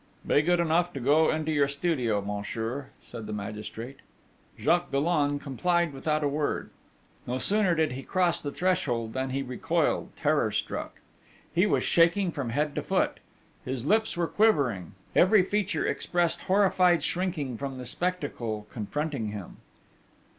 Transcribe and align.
'Be 0.25 0.41
good 0.41 0.59
enough 0.59 0.91
to 0.93 0.99
go 0.99 1.29
into 1.29 1.51
your 1.51 1.67
studio, 1.67 2.21
monsieur,' 2.23 2.87
said 3.03 3.27
the 3.27 3.33
magistrate. 3.33 3.97
Jacques 4.57 4.91
Dollon 4.91 5.37
complied 5.37 5.93
without 5.93 6.23
a 6.23 6.27
word. 6.27 6.71
No 7.27 7.37
sooner 7.37 7.75
did 7.75 7.91
he 7.91 8.01
cross 8.01 8.41
the 8.41 8.49
threshold 8.49 9.13
than 9.13 9.29
he 9.29 9.43
recoiled, 9.43 10.09
terror 10.15 10.49
struck. 10.49 11.01
He 11.53 11.67
was 11.67 11.83
shaking 11.83 12.31
from 12.31 12.49
head 12.49 12.73
to 12.73 12.81
foot; 12.81 13.19
his 13.63 13.85
lips 13.85 14.17
were 14.17 14.25
quivering; 14.27 14.93
every 15.15 15.43
feature 15.43 15.85
expressed 15.85 16.41
horrified 16.45 17.03
shrinking 17.03 17.59
from 17.59 17.77
the 17.77 17.85
spectacle 17.85 18.65
confronting 18.71 19.27
him. 19.27 19.57